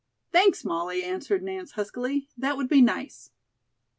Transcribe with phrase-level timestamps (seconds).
[0.31, 3.29] "Thanks, Molly," answered Nance, huskily; "that would be nice."